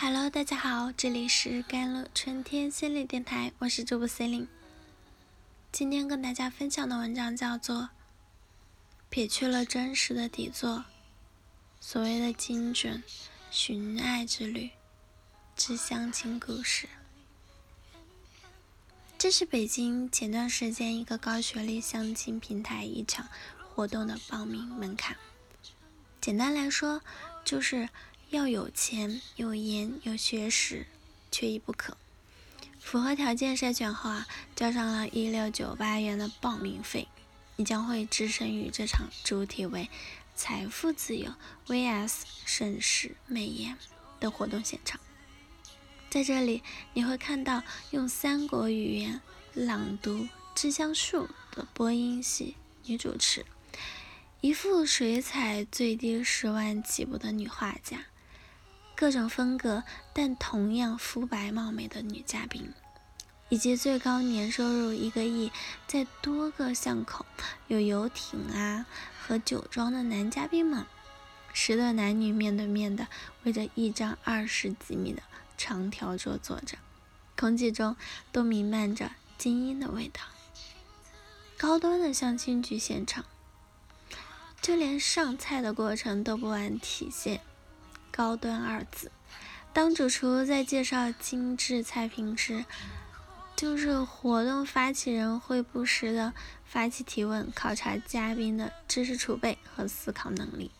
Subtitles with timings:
[0.00, 4.48] Hello，大家好，这里是甘露春天心理电台，我是主播 c e l i n e
[5.72, 7.76] 今天跟大家分享的文章叫做
[9.10, 10.84] 《撇去了真实的底座，
[11.80, 13.02] 所谓的精准
[13.50, 14.70] 寻爱之旅
[15.56, 16.86] 之相亲故事》。
[19.18, 23.26] 这是北京前段时间一个高学历相亲平台一场
[23.74, 25.16] 活动的报名门槛。
[26.20, 27.02] 简单来说，
[27.44, 27.88] 就是
[28.30, 30.86] 要有钱、有颜、有学识，
[31.30, 31.96] 缺一不可。
[32.78, 37.08] 符合条件筛选后啊，交上了一六九八元的报名费，
[37.56, 39.88] 你将会置身于这场主题为
[40.36, 41.32] “财富自由
[41.66, 43.78] vs 盛世美颜”
[44.20, 45.00] 的活动现场。
[46.10, 49.22] 在这里，你会看到用三国语言
[49.54, 50.24] 朗读
[50.54, 53.46] 《致橡树》的播音系女主持，
[54.42, 58.04] 一幅水彩最低十万起步的女画家，
[59.00, 62.74] 各种风格但同样肤白貌美的女嘉宾，
[63.48, 65.52] 以及最高年收入一个亿，
[65.86, 67.24] 在多个巷口
[67.68, 68.86] 有游艇啊
[69.20, 70.84] 和酒庄的男嘉宾们，
[71.52, 73.06] 十对男女面对面的
[73.44, 75.22] 围着一张二十几米的。
[75.56, 76.76] 长条桌坐着，
[77.36, 77.94] 空气中
[78.32, 80.20] 都弥漫着精英的味道。
[81.56, 83.24] 高端的相亲局现场，
[84.60, 87.40] 就连上菜的过程都不完体现
[88.18, 89.12] “高端”二字。
[89.72, 92.64] 当主厨在介绍精致菜品时，
[93.54, 96.32] 就是活动发起人会不时的
[96.64, 100.72] 发起提问，考察嘉宾的知识储备和思考能力。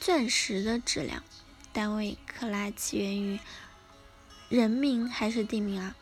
[0.00, 1.22] 钻石的质量，
[1.72, 3.38] 单位克拉起源于。
[4.48, 5.94] 人名还是地名啊？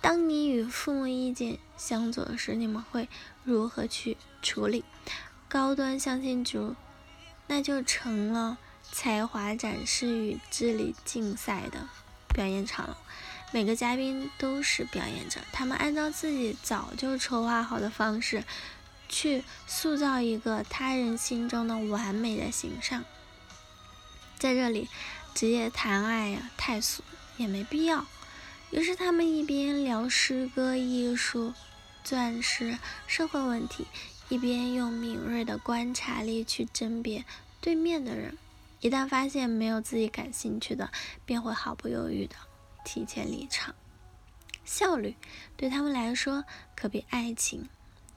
[0.00, 3.10] 当你与父母意见相左时，你们会
[3.44, 4.84] 如何去处理？
[5.48, 6.74] 高端相亲局，
[7.46, 8.56] 那就成了
[8.92, 11.88] 才华展示与智力竞赛的
[12.28, 12.96] 表演场。
[13.50, 18.44] 每个嘉宾都是表演者，他们按照自己早就筹划好的方式，
[19.08, 23.02] 去塑造一个他人心中的完美的形象。
[24.38, 24.88] 在这里，
[25.34, 27.02] 职业谈爱呀，太俗。
[27.38, 28.04] 也没必要。
[28.70, 31.54] 于是他们一边聊诗歌、艺术、
[32.04, 33.86] 钻石、社会问题，
[34.28, 37.24] 一边用敏锐的观察力去甄别
[37.62, 38.36] 对面的人。
[38.82, 40.90] 一旦发现没有自己感兴趣的，
[41.24, 42.34] 便会毫不犹豫的
[42.84, 43.74] 提前离场。
[44.64, 45.16] 效率
[45.56, 46.44] 对他们来说
[46.74, 47.68] 可比爱情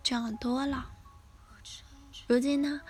[0.03, 0.89] 重要多了。
[2.27, 2.81] 如今呢？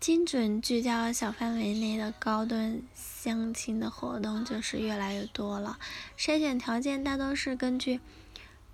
[0.00, 5.78] 精准聚焦小范围内的高端相亲的活动就是越来越多了。
[6.18, 8.00] 筛选条件大多是根据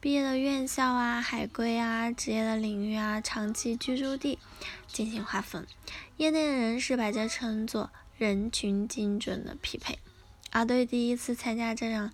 [0.01, 4.41] 毕业的院校啊、海归啊、职业的领域啊、长期居住地
[4.89, 5.67] 进行划分。
[6.17, 9.99] 业内的人士把这称作人群精准的匹配。
[10.53, 12.13] 而对第一次参加这样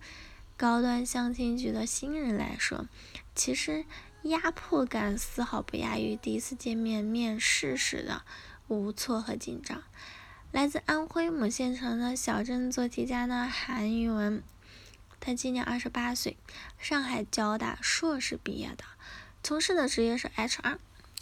[0.55, 2.87] 高端相亲局的新人来说，
[3.35, 3.85] 其实
[4.23, 8.23] 压迫感丝毫不亚于第一次见面面试时的。
[8.69, 9.81] 无措和紧张。
[10.51, 14.43] 来自安徽某县城的小镇做题家呢韩宇文，
[15.21, 16.35] 他今年二十八岁，
[16.77, 18.83] 上海交大硕士毕业的，
[19.41, 20.79] 从事的职业是 HR，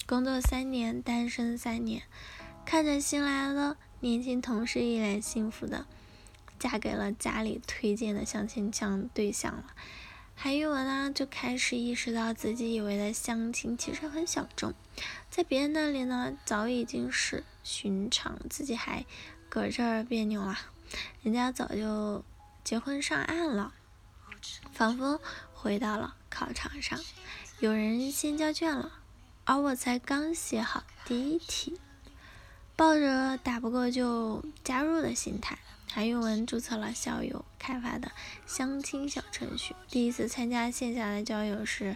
[0.08, 2.02] 工作三年，单身三年，
[2.66, 5.88] 看着新来的年轻同事一脸幸福的
[6.60, 9.66] 嫁给了家里推荐的相亲相对象了。
[10.36, 14.76] 韩玉文呢，就开始意识到自己以为的相亲其实很小众，
[15.32, 19.04] 在别人那里呢，早已经是寻常，自己还
[19.50, 20.56] 搁这儿别扭了，
[21.24, 22.24] 人家早就
[22.64, 23.74] 结婚上岸了，
[24.72, 25.20] 仿佛
[25.52, 27.00] 回到了考场上，
[27.60, 29.00] 有人先交卷了，
[29.46, 31.80] 而我才刚写好第一题，
[32.76, 35.58] 抱着打不过就加入的心态。
[35.92, 38.12] 韩玉文注册了校友开发的
[38.46, 39.74] 相亲小程序。
[39.90, 41.96] 第一次参加线下的交友时，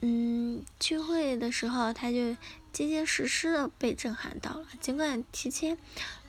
[0.00, 2.36] 嗯，聚会的时候他就
[2.70, 4.66] 结结实实的被震撼到了。
[4.78, 5.78] 尽管提前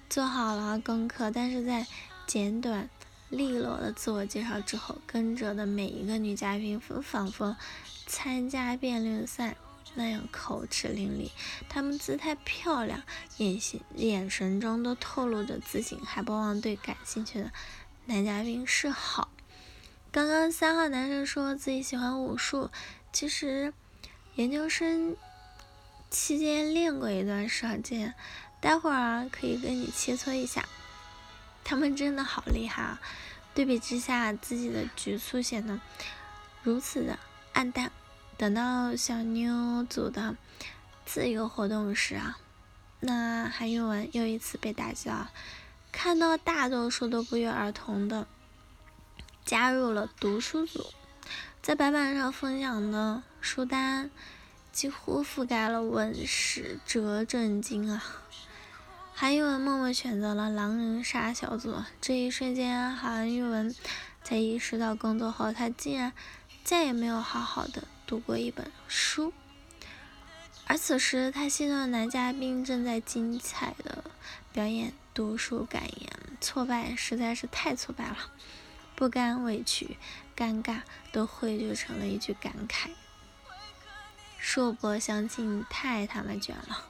[0.09, 1.85] 做好了功课，但是在
[2.25, 2.89] 简短
[3.29, 7.57] 利落的自我介绍之后，跟着的每一个女嘉宾仿佛
[8.05, 9.57] 参加辩论赛。
[9.95, 11.31] 那样口齿伶俐，
[11.69, 13.03] 他们姿态漂亮，
[13.37, 17.51] 眼神眼神中都透露着自信，还不忘对感兴趣的
[18.05, 19.29] 男嘉宾示好。
[20.11, 22.69] 刚刚三号男生说自己喜欢武术，
[23.11, 23.73] 其实
[24.35, 25.15] 研究生
[26.09, 28.13] 期间练过一段时间，
[28.61, 30.65] 待会儿可以跟你切磋一下。
[31.63, 33.01] 他们真的好厉害啊！
[33.55, 35.79] 对比之下，自己的局促显得
[36.61, 37.17] 如此的
[37.53, 37.91] 暗淡。
[38.43, 40.35] 等到小妞组的
[41.05, 42.37] 自由活动时啊，
[42.99, 45.31] 那韩玉文又一次被打击了。
[45.93, 48.27] 看到大多数都不约而同的
[49.45, 50.87] 加入了读书组，
[51.61, 54.11] 在白板上分享的书单
[54.73, 58.03] 几乎覆盖了文史哲正经啊。
[59.13, 63.73] 韩玉文默默选择了狼人杀小组，这一瞬间，韩玉文
[64.21, 66.11] 才意识到，工作后他竟然
[66.65, 69.33] 再也没有好好的读过一本书。
[70.65, 74.03] 而此时，他心中的男嘉宾正在精彩的
[74.53, 76.09] 表演读书感言，
[76.39, 78.17] 挫败实在是太挫败了，
[78.95, 79.97] 不甘、委屈、
[80.37, 82.91] 尴尬都汇聚成了一句感慨：
[84.37, 86.85] 硕博相亲太他妈卷了。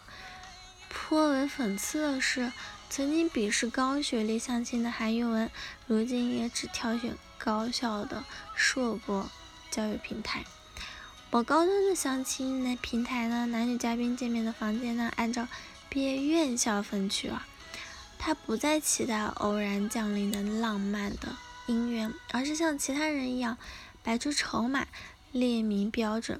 [0.87, 2.53] 颇为讽刺的是，
[2.91, 5.49] 曾经鄙视高学历相亲的韩玉文，
[5.87, 8.23] 如今也只挑选高校的
[8.55, 9.27] 硕博
[9.71, 10.43] 教育平台。
[11.33, 15.47] 某高端的相亲那平台呢，男女嘉宾见面的房间呢，按照
[15.89, 17.47] 毕业院校分区啊。
[18.19, 21.35] 他不再期待偶然降临的浪漫的
[21.65, 23.57] 姻缘，而是像其他人一样
[24.03, 24.85] 摆出筹码，
[25.31, 26.39] 列明标准，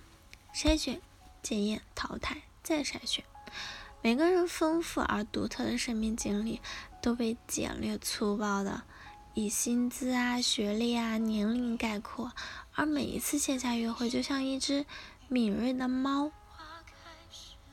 [0.54, 1.02] 筛选、
[1.42, 3.26] 检验、淘汰，再筛选。
[4.04, 6.62] 每个人丰富而独特的生命经历
[7.02, 8.84] 都被简略粗暴的
[9.34, 12.32] 以薪资啊、学历啊、年龄概括。
[12.76, 14.86] 而每一次线下约会，就像一只
[15.28, 16.32] 敏锐的猫，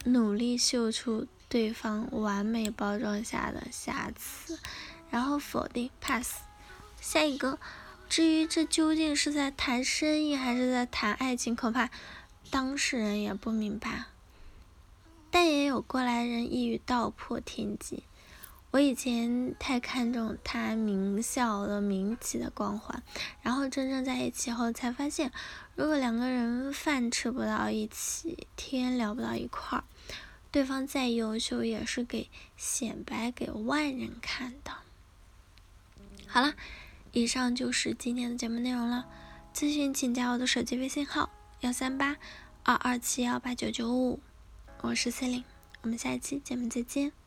[0.05, 4.59] 努力嗅出对方完美包装下的瑕疵，
[5.11, 6.41] 然后否定 pass。
[7.01, 7.59] 下一个，
[8.09, 11.89] 至于这究竟是在谈生意还是在谈爱情，恐怕
[12.51, 14.05] 当事人也不明白。
[15.31, 18.03] 但也有过来人一语道破天机。
[18.70, 23.02] 我以前太看重他名校的名气的光环，
[23.43, 25.32] 然后真正在一起后才发现，
[25.75, 29.84] 如果两个人饭吃不到一起，天聊不到一块儿，
[30.52, 34.70] 对方再优秀也是给显摆给外人看的。
[36.28, 36.55] 好了，
[37.11, 39.06] 以上就是今天的节目内容了。
[39.52, 41.28] 咨询请加我的手机微信号：
[41.62, 42.17] 幺三八
[42.62, 44.20] 二二七幺八九九五，
[44.82, 45.43] 我是 C 琳，
[45.82, 47.19] 我们下一期节目再见。